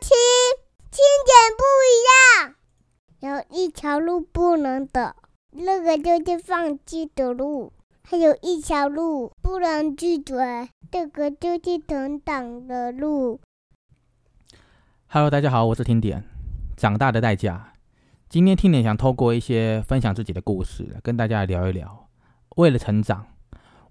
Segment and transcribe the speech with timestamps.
[0.00, 0.10] 听，
[0.90, 2.54] 听点不一样。
[3.20, 5.14] 有一条路不能走，
[5.52, 7.72] 那个就是放弃的路；
[8.02, 13.40] 还有一条路不能拒绝，这个就是成长的路。
[15.06, 16.24] Hello，大家好，我是听点。
[16.76, 17.74] 长大的代价。
[18.28, 22.08] 今天听点想透过一些分享自己的故事，跟大家聊一聊。
[22.56, 23.26] 为了成长，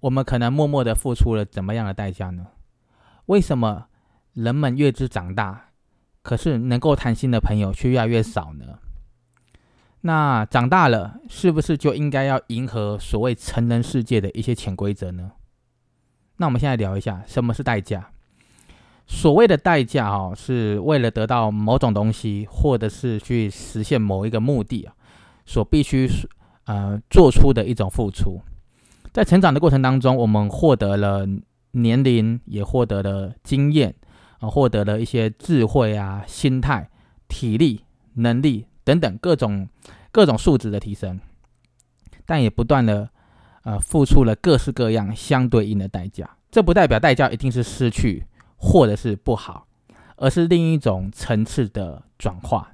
[0.01, 2.47] 我们可能默默的付出了怎么样的代价呢？
[3.27, 3.87] 为什么
[4.33, 5.69] 人们越知长大，
[6.23, 8.79] 可是能够谈心的朋友却越来越少呢？
[10.01, 15.31] 那长大了，是不是就应该要迎合所谓成人世界的一些潜规则呢？
[16.37, 18.09] 那我们现在聊一下什么是代价。
[19.05, 24.95] 所谓的代价哦，是为了得到某种东西，或者是去实现某一个目的啊，
[25.45, 26.09] 所必须
[26.65, 28.41] 呃做出的一种付出。
[29.11, 31.27] 在成长的过程当中，我们获得了
[31.71, 33.93] 年龄，也获得了经验
[34.49, 36.89] 获得了一些智慧啊、心态、
[37.27, 37.83] 体力、
[38.15, 39.67] 能力等等各种
[40.11, 41.19] 各种素质的提升，
[42.25, 43.09] 但也不断的
[43.63, 46.37] 呃付出了各式各样相对应的代价。
[46.51, 48.25] 这不代表代价一定是失去。
[48.65, 49.67] 或者是不好，
[50.15, 52.71] 而是另一种层次的转化。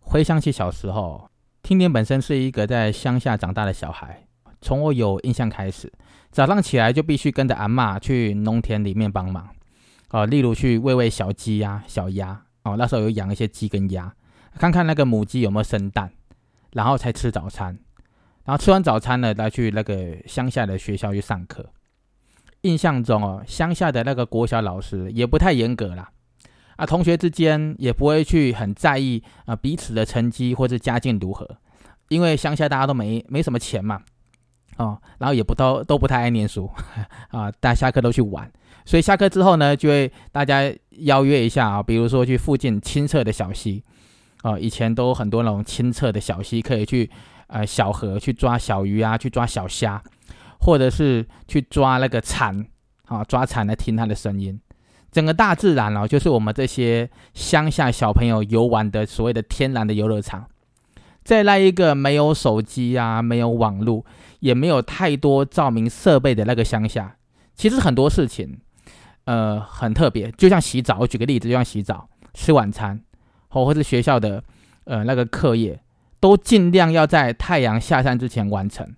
[0.00, 1.28] 回想起小时候，
[1.62, 4.26] 听年本身是一个在乡下长大的小孩。
[4.62, 5.92] 从我有印象开始，
[6.30, 9.50] 早上起来就必须跟着阿妈去农田里面帮忙。
[10.10, 12.42] 哦，例如去喂喂小鸡呀、小鸭。
[12.64, 14.12] 哦，那时候有养一些鸡跟鸭，
[14.58, 16.10] 看看那个母鸡有没有生蛋，
[16.72, 17.78] 然后才吃早餐。
[18.44, 21.64] 然后吃完早餐呢，再去那个乡下的学校去上课。
[22.62, 26.10] 印象中哦，乡下的那个国小老师也不太严格啦，
[26.76, 31.48] 啊，同学之间也不会去很在意啊彼此的成绩或者家境如何，
[32.08, 34.02] 因为乡下大家都没没什么钱嘛，
[34.78, 36.68] 哦，然后也不都都不太爱念书
[37.30, 38.50] 啊，大家下课都去玩，
[38.84, 43.84] 所以下课之后呢，就会大家邀约一下啊，比如说去附近清澈的小溪，
[44.42, 47.10] 哦，以前都很多那种清澈的小溪可以去
[47.48, 50.02] 呃小河去抓小鱼啊，去抓小虾。
[50.60, 52.66] 或者是去抓那个蝉，
[53.06, 54.60] 啊，抓蝉来听它的声音。
[55.12, 60.46] 整个大自然哦，就是我们这些乡下小朋友游玩的所谓的天然的游乐场。
[61.22, 64.04] 在那一个没有手机啊，没有网络，
[64.40, 67.16] 也没有太多照明设备的那个乡下，
[67.54, 68.60] 其实很多事情，
[69.24, 70.30] 呃，很特别。
[70.32, 73.00] 就像洗澡，我举个例子，就像洗澡、吃晚餐，
[73.48, 74.42] 或或是学校的
[74.84, 75.80] 呃那个课业，
[76.20, 78.94] 都尽量要在太阳下山之前完成。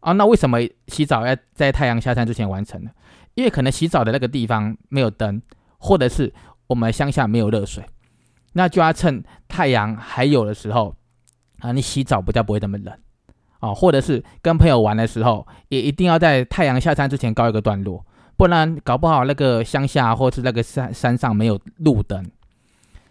[0.00, 2.90] 啊，那为什么洗澡要在太阳下山之前完成呢？
[3.34, 5.42] 因为可能洗澡的那个地方没有灯，
[5.78, 6.32] 或者是
[6.68, 7.84] 我们乡下没有热水，
[8.52, 10.94] 那就要趁太阳还有的时候
[11.58, 12.96] 啊，你洗澡不叫不会那么冷
[13.66, 18.04] 啊，或者是跟朋友玩的时候，也一定要在太阳下山之前告一个段落，
[18.36, 22.24] 不然搞不好那个乡下或是那个山山上没有路灯。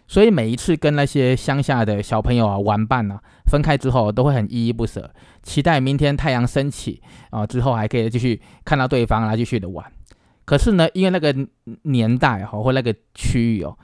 [0.08, 5.10] 所以每一次跟那些乡下的小朋友啊玩伴啊，分开之后都会很依依不舍，
[5.42, 9.84] 期待明天太阳升起啊之后还可以继续看到对方来继续的玩。
[10.44, 11.34] 可是呢，因为那个
[11.82, 13.76] 年代哈或那个区域哦，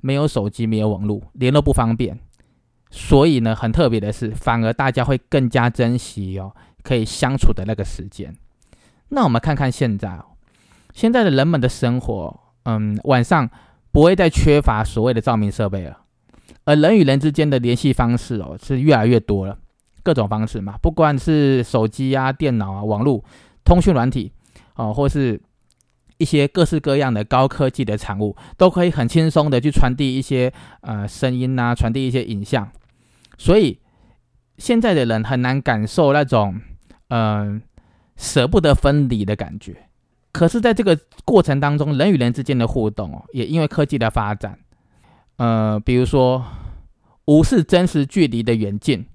[0.00, 2.18] 没有手机，没有网络，联络不方便，
[2.90, 8.34] 所以呢，很特别的是，反而大家会更加珍惜哦可以相处的那个时间。
[9.08, 10.24] 那我们看看现在哦，
[10.92, 13.50] 现在的人们的生活，嗯，晚上。
[13.92, 15.96] 不会再缺乏所谓的照明设备了，
[16.66, 19.56] 而人与人之间的联系方式哦是越来越多了，
[20.02, 23.24] 各种方式嘛，不管是手机啊、电脑啊、网络、
[23.64, 24.30] 通讯软体
[24.74, 25.40] 哦，或是
[26.18, 32.70] 一些各式各样的高科技的产物，都可以很轻松的去传递一些呃声音呐，传递一些影像，
[33.36, 33.78] 所以
[34.58, 36.60] 现在的人很难感受那种
[37.08, 37.60] 嗯
[38.16, 39.88] 舍不得分离的感觉。
[40.32, 44.58] 可是，在这个过程当中，人与人之间的互动哦，也因为科技的发展，
[45.36, 46.44] 呃，比如说
[47.24, 49.06] 无视真实距离的远近，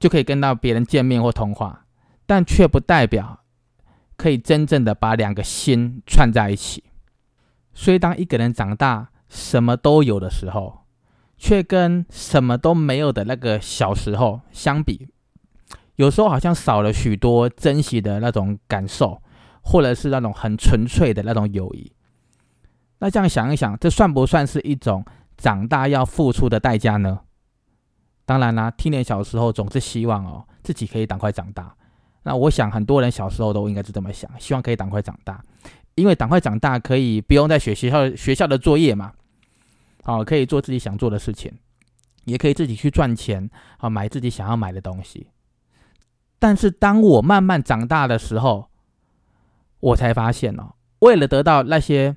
[0.00, 1.84] 就可以跟到别人见面或通话，
[2.24, 3.43] 但却不代表
[4.24, 6.82] 可以真正的把两个心串在一起。
[7.74, 10.86] 所以，当一个人长大，什么都有的时候，
[11.36, 15.08] 却跟什么都没有的那个小时候相比，
[15.96, 19.20] 有时候好像少了许多珍惜的那种感受。
[19.66, 21.90] 或者是那种很纯粹的那种友谊，
[22.98, 25.02] 那这样想一想，这算不算是一种
[25.38, 27.20] 长大要付出的代价呢？
[28.26, 31.74] 当然啦，听年小时候总是希望哦自己可以赶快长大。
[32.24, 35.40] 那我想很多人小时候都应该是这么想，希望可以赶快长大，
[35.94, 39.12] 因为赶快长大可以不用再学学校学校的作业嘛，
[40.04, 41.52] 哦，可以做自己想做的事情，
[42.24, 45.28] 也可以自己去赚钱，啊，买自己想要买的东西。
[46.38, 48.68] 但是当我慢慢长大的时候，
[49.80, 52.16] 我才发现哦，为了得到那些，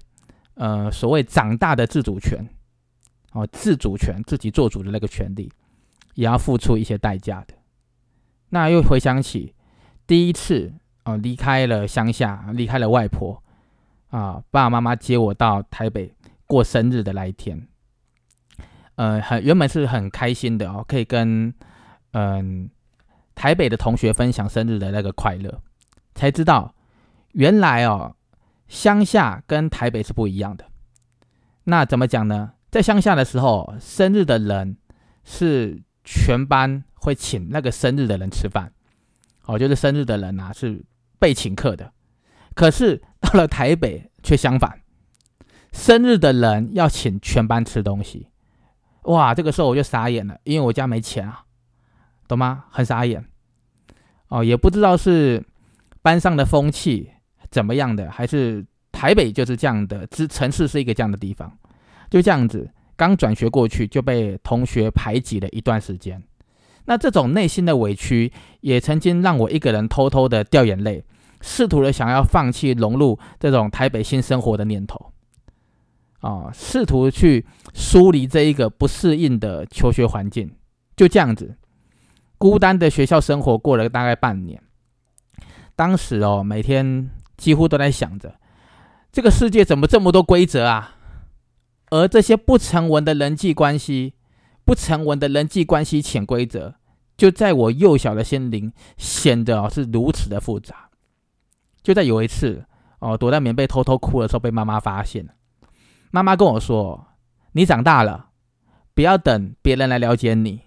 [0.55, 2.47] 呃，所谓长大的自主权，
[3.33, 5.51] 哦自主权、自己做主的那个权利，
[6.15, 7.53] 也要付出一些代价的。
[8.49, 9.53] 那又回想起
[10.07, 10.73] 第一次
[11.03, 13.43] 哦离开了乡下，离开了外婆
[14.09, 16.13] 啊，爸爸妈妈接我到台北
[16.45, 17.67] 过生日的那一天，
[18.95, 21.53] 呃，很原本是很开心的哦，可以跟
[22.13, 22.69] 嗯
[23.35, 25.61] 台北的同学分享生日的那个快乐，
[26.15, 26.73] 才知道
[27.33, 28.15] 原来哦
[28.67, 30.65] 乡下跟台北是不一样的。
[31.65, 32.53] 那怎么讲呢？
[32.71, 34.77] 在乡下的时候，生日的人
[35.23, 38.71] 是全班会请那个生日的人吃饭，
[39.47, 40.85] 哦，就是生日的人啊是
[41.17, 41.91] 被请客的。
[42.53, 44.81] 可是到了台北却相反，
[45.71, 48.27] 生日的人要请全班吃东西。
[49.03, 51.45] 哇，这个时候我就傻眼了，因为我家没钱啊，
[52.27, 52.65] 懂吗？
[52.69, 53.25] 很傻眼。
[54.27, 55.43] 哦，也不知道是
[56.03, 57.09] 班上的风气
[57.49, 58.63] 怎么样的，还是。
[58.89, 61.55] 台北就是这样的，之城市是一个这样的地方，
[62.09, 66.19] 就这样子，刚转学过去就被同学排挤了一段时间。
[66.87, 68.31] 那这种内心的委屈，
[68.61, 71.03] 也曾经让我一个人偷偷的掉眼泪，
[71.41, 75.11] 试图的想要放弃融入这种台北新生活的念头，
[76.21, 80.49] 啊，试图去疏离这一个不适应的求学环境。
[80.95, 81.57] 就这样子，
[82.37, 84.61] 孤单的学校生活过了大概半年。
[85.75, 88.35] 当时哦，每天几乎都在想着。
[89.11, 90.95] 这个世界怎么这么多规则啊？
[91.89, 94.13] 而这些不成文的人际关系、
[94.67, 96.75] 不成文的人际关系潜规则，
[97.15, 100.89] 就在我幼小的心灵显得哦是如此的复杂。
[101.81, 102.65] 就在有一次
[102.99, 105.29] 哦，躲在棉被偷偷哭的时候，被妈妈发现。
[106.11, 107.07] 妈妈跟我说
[107.53, 108.31] ：“你长大了，
[108.93, 110.63] 不要等别人来了解你，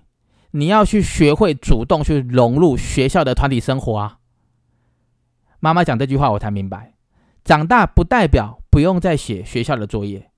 [0.52, 4.20] 你要去学会主动去融入学校的团体生活啊。”
[5.60, 6.94] 妈妈讲这句话，我才明白。
[7.44, 10.29] 长大不代表不用再写学校的作业，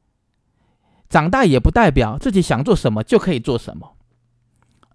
[1.12, 3.96] 长大也不代表自己想做什么就可以做什么，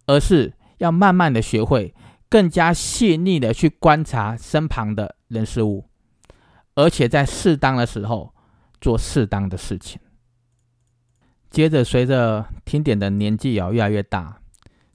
[0.08, 1.94] 而是要慢慢的学会
[2.28, 5.86] 更加细腻的去观察身旁的人事物，
[6.74, 8.34] 而且在适当的时候
[8.82, 10.02] 做适当的事情。
[11.52, 14.42] 接着，随着听点的年纪哦越来越大，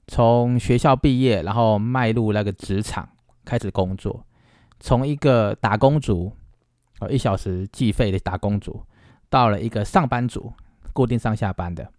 [0.07, 3.07] 从学校毕业，然后迈入那个职场
[3.45, 4.25] 开始工作，
[4.81, 6.33] 从一个打工族。
[7.09, 8.81] 一小时计费的打工族，
[9.29, 10.53] 到了一个上班族，
[10.93, 11.89] 固定上下班的，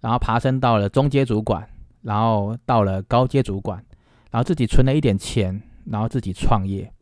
[0.00, 1.66] 然后爬升到了中阶主管，
[2.02, 3.82] 然后到了高阶主管，
[4.30, 6.92] 然后自己存了一点钱，然后自己创业，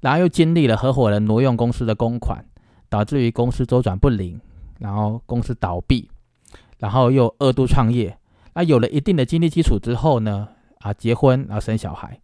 [0.00, 2.44] 然后又经历了合伙人挪用公司的公款，
[2.88, 4.40] 导致于公司周转不灵，
[4.78, 6.10] 然后公司倒闭，
[6.78, 8.18] 然后又二度创业，
[8.54, 10.48] 那有了一定的经济基础之后呢，
[10.80, 12.18] 啊，结婚然后生小孩，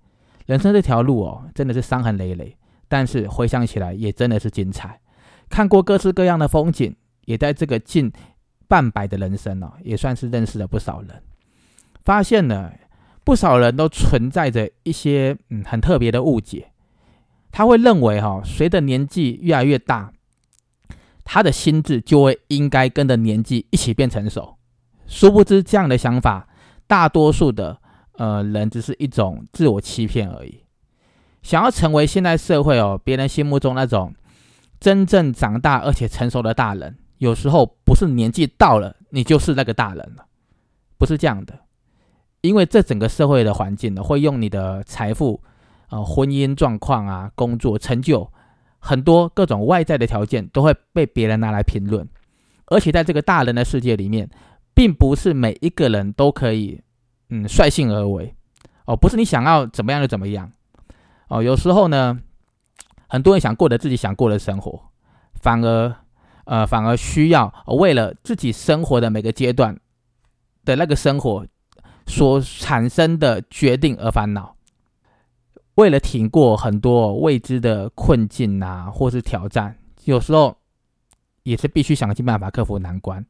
[0.46, 2.56] 人生这条路哦，真的是伤痕累累。
[2.86, 5.00] 但是回想起来也真的是精彩，
[5.48, 6.94] 看过各式各样的风景，
[7.24, 8.12] 也在这个近
[8.68, 11.22] 半百的人生哦，也算是认识了不少人，
[12.04, 12.72] 发现呢
[13.24, 16.72] 不少人都存在着一些嗯很特别的误解，
[17.50, 20.12] 他会认为哈，随着年纪越来越大，
[21.24, 24.56] 他的心智就会应该跟着年纪一起变成熟，
[25.06, 26.48] 殊不知这样的想法，
[26.86, 27.78] 大多数的
[28.14, 30.60] 呃人只是一种自我欺骗而已。
[31.42, 34.14] 想要成为现代社会哦，别人心目中那种
[34.80, 40.26] 真正长大而且成熟的大人，有时候不是年纪到了你就是那个大人了，
[40.98, 41.58] 不是这样的。
[42.42, 45.42] 因为这整个社会的环境呢，会用你的财富、
[45.88, 48.30] 呃婚姻状况啊、工作成就，
[48.78, 52.06] 很多各种外在的条件都会被别人拿来评论。
[52.66, 54.28] 而且在这个大人的世界里面，
[54.74, 56.82] 并不是每一个人都可以
[57.30, 58.34] 嗯率性而为
[58.84, 60.52] 哦，不是你想要怎么样就怎么样。
[61.28, 62.20] 哦，有时候呢，
[63.08, 64.90] 很多人想过的自己想过的生活，
[65.40, 65.96] 反而，
[66.44, 69.78] 呃，反而需要为了自己生活的每个阶段
[70.64, 71.46] 的那个生活
[72.06, 74.56] 所产生的决定而烦恼。
[75.74, 80.56] 为了挺过很多未知的困境啊，或是挑战，有时候
[81.42, 83.24] 也是必须想尽办法克服难关，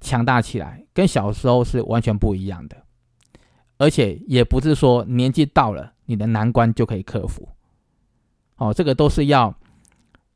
[0.00, 2.76] 强大起来，跟小时候是完全不一样的。
[3.78, 5.92] 而且也不是说年纪到了。
[6.06, 7.48] 你的难关就可以克服，
[8.56, 9.54] 哦，这个都是要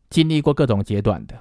[0.08, 1.34] 经历过各种阶段的。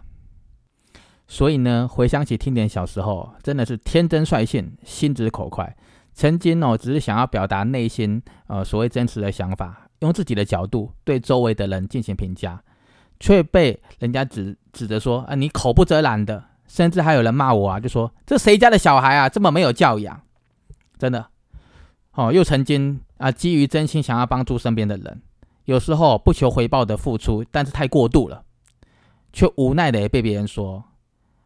[1.33, 5.75] 所以呢，回想起听点小时候，真的是天真率性、心直口快。
[6.13, 12.61] 曾经哦，只是想要表达内心呃所谓真实的想法，用自己的角度对周围的人进行评价，
[13.19, 20.21] 却被人家指指着说啊，你口不择懒的，甚至还有人骂我啊，就说这谁家的小孩啊，这么没有教养，
[20.99, 21.25] 真的。
[22.11, 25.23] 哦，又曾经啊，基于真心想要帮助身边的人，
[25.65, 28.43] 有时候不求回报的付出，但是太过度了，
[29.31, 30.83] 却无奈的被别人说，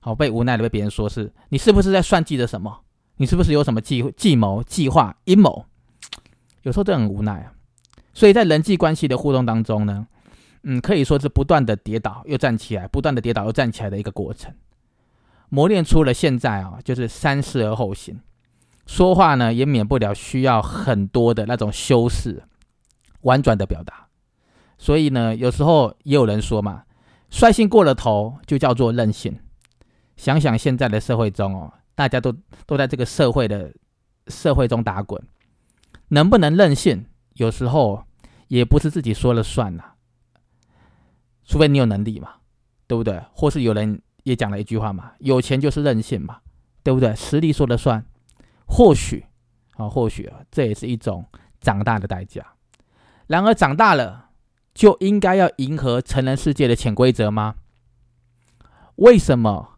[0.08, 2.82] 哦被无奈的被别人说是你是不是在算计着什么？
[3.18, 5.66] 你是不是有什么计计谋、计划、阴谋？
[6.62, 7.52] 有时候这很无奈啊。
[8.14, 10.08] 所以在人际关系的互动当中呢，
[10.64, 14.54] 嗯，可以说是不断的跌倒又站起来，不断的跌倒又站起来的一个过程，
[15.50, 18.22] 磨练出了现在啊，就是三思而后行。
[18.86, 22.44] 说话呢，也免不了需要很多的那种修饰、
[23.22, 24.08] 婉转的表达。
[24.78, 26.84] 所以呢，有时候也有人说嘛，
[27.30, 29.38] 率性过了头就叫做任性。
[30.18, 32.34] 想想现在的社会中哦，大家都
[32.66, 33.74] 都在这个社会的
[34.28, 35.22] 社会中打滚，
[36.10, 37.06] 能不能任性，
[37.36, 38.04] 有时候
[38.50, 39.94] 也不是自己说了算呐。
[41.46, 42.34] 除非你有能力嘛，
[42.88, 43.24] 对不对？
[43.32, 46.40] 或是有人也讲了一句话嘛，有钱就是任性嘛，
[46.84, 47.16] 对不对？
[47.16, 48.04] 实力说了算。
[48.66, 49.24] 或许
[49.78, 51.24] 啊，或许啊，这也是一种
[51.62, 52.46] 长大的代价。
[53.28, 54.30] 然而，长大了
[54.74, 57.56] 就应该要迎合成人世界的潜规则吗？
[58.96, 59.77] 为什么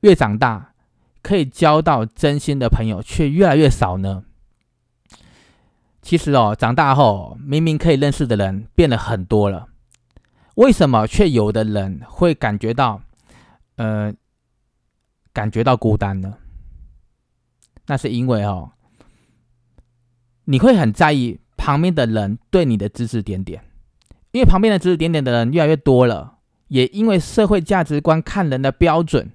[0.00, 0.74] 越长大
[1.22, 4.24] 可以交到真心的朋友却越来越少呢？
[6.00, 9.68] 其实哦，长大后明明可以认识的人变了很多了，
[10.54, 13.02] 为什么却有的人会感觉到
[13.76, 14.14] 呃
[15.32, 16.34] 感觉到孤单呢？
[17.86, 18.70] 那是因为哦，
[20.44, 23.62] 你会很在意旁边的人对你的指指点点，
[24.30, 26.38] 因为旁边的指指点点的人越来越多了，
[26.68, 29.32] 也因为社会价值观看人的标准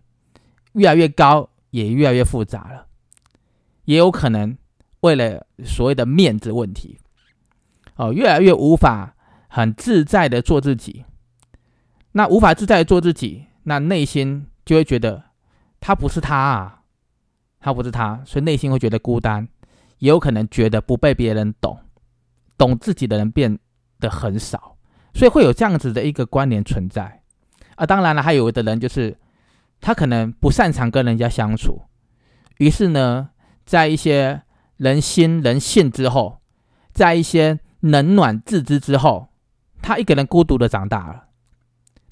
[0.74, 2.86] 越来越高，也越来越复杂了，
[3.86, 4.58] 也有可能
[5.00, 7.00] 为了所谓的面子问题，
[7.96, 9.16] 哦，越来越无法
[9.48, 11.06] 很自在的做自己。
[12.12, 15.24] 那无法自在的做自己，那内心就会觉得
[15.80, 16.80] 他不是他啊。
[17.66, 19.48] 他不是他，所以内心会觉得孤单，
[20.00, 21.80] 也有可能觉得不被别人懂，
[22.58, 23.58] 懂自己的人变
[24.02, 24.76] 得很少，
[25.14, 27.22] 所以会有这样子的一个关联存在。
[27.76, 29.18] 啊，当然了，还有的人就是
[29.84, 31.82] 他可能不擅长跟人家相处，
[32.58, 33.32] 于是呢，
[33.66, 34.44] 在一些
[34.78, 36.40] 人心人性之后，
[36.94, 39.28] 在一些冷暖自知之后，
[39.82, 41.26] 他一个人孤独的长大了。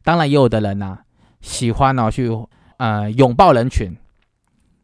[0.04, 1.00] 当然，也有的人呢，
[1.40, 2.30] 喜欢呢去
[2.76, 3.96] 呃拥抱人群。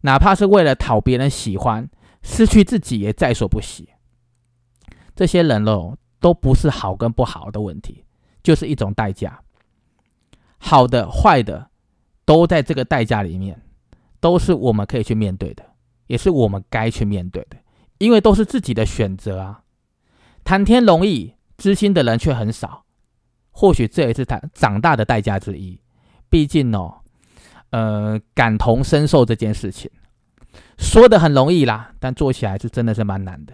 [0.01, 1.89] 哪怕是为了讨别人喜欢，
[2.23, 3.89] 失去自己也在所不惜。
[5.13, 8.05] 这些人喽，都不是好跟不好的问题，
[8.41, 9.41] 就是一种代价。
[10.57, 11.66] 好的、坏的，
[12.27, 13.59] 都在这个代价里面，
[14.19, 15.63] 都是我们可以去面对的，
[16.05, 17.57] 也是我们该去面对的，
[17.97, 19.63] 因为都是自己的选择啊。
[20.43, 22.83] 谈天容易，知心的人却很少。
[23.51, 25.81] 或许这也是他长大的代价之一。
[26.29, 26.99] 毕竟哦。
[27.69, 29.91] 呃，感同身受这件事情，
[30.77, 33.53] 说的很容易啦，但做起来是真的是蛮难的，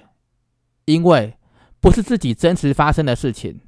[0.86, 1.36] 因为
[1.80, 3.60] 不是自己真实发生的事情，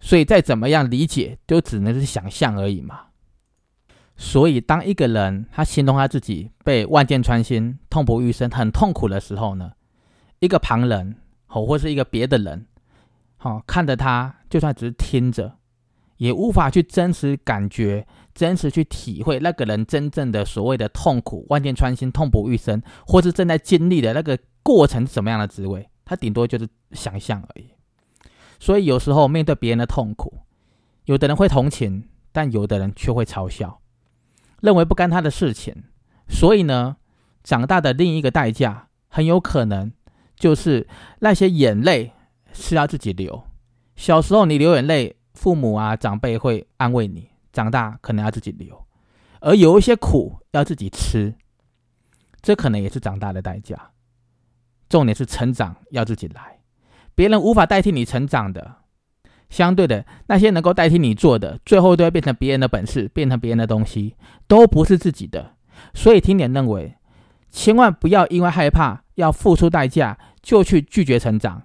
[0.00, 3.09] 所以再怎么样理解，都只能是想象而已嘛。
[4.22, 9.72] 所以，当一个人他形容他自己被万箭穿心、痛不欲生、很痛苦的时候呢，
[10.40, 11.16] 一个旁人
[11.48, 12.66] 哦，或是一个别的人，
[13.38, 15.56] 好看着他，就算只是听着。
[16.18, 25.88] 也无法去真实感觉、真实去体会那个人真正的所谓的痛苦、万箭穿心、痛不欲生，或是正在经历的那个过程是什么样的滋味？
[26.04, 27.70] 他顶多就是想象而已。
[28.58, 30.40] 所以有时候面对别人的痛苦，
[31.06, 33.79] 有的人会同情，但有的人却会嘲笑，
[34.60, 35.84] 认为不干他的事情。
[36.28, 36.96] 所以呢，
[37.42, 39.92] 长大的另一个代价，很有可能
[40.36, 40.88] 就是
[41.20, 42.12] 那些眼泪
[42.52, 43.44] 是要自己流。
[43.96, 45.16] 小时候你流眼泪。
[45.32, 48.84] 父母啊，长辈会安慰你，长大可能要自己流，
[49.40, 51.34] 而有一些苦要自己吃，
[52.42, 53.92] 这可能也是长大的代价。
[54.90, 56.58] 重点是成长要自己来，
[57.14, 58.79] 别人无法代替你成长的。
[59.50, 64.14] 相对的，那些能够代替你做的，最后都会变成别人的本事，变成别人的东西，
[64.48, 65.52] 都不是自己的。
[65.92, 66.94] 所以，听点认为，
[67.50, 71.64] 千万不要因为害怕要付出代价，就去拒绝成长，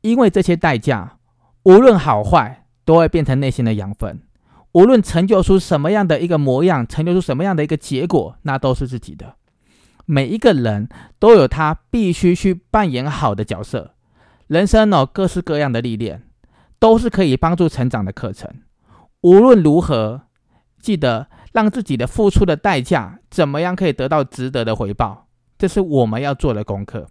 [0.00, 1.18] 因为这些代价
[1.62, 2.56] 无论好坏。
[2.82, 4.20] 都会变成内心的养分，
[4.72, 9.36] 无论成就出什么样的一个模样，成就出什么样的一个结果，那都是自己的。
[10.06, 10.88] 每一个人
[11.20, 13.94] 都有他必须去扮演好的角色。
[14.48, 16.24] 人生哦，各式各样的历练，
[16.80, 18.50] 都是可以帮助成长的课程。
[19.20, 20.22] 无论如何，
[20.82, 27.06] 记得让自己的付出的代价，怎么样可以得到值得的回报，这是我们要做的功课。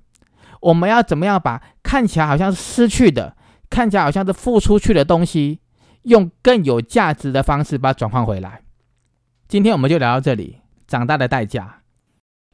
[0.60, 3.38] 我们要怎么样把看起来好像是失去的，
[3.70, 5.62] 看起来好像是付出去的东西。
[6.04, 8.64] 用更有价值的方式把它转换回来。
[9.48, 10.62] 今天我们就聊到这里。
[10.88, 11.84] 长大的代价，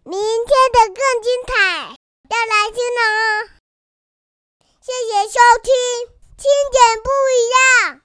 [0.04, 1.96] 明天的更精彩，
[2.28, 3.48] 要来听了哦！
[4.82, 8.05] 谢谢收听，听点不一样。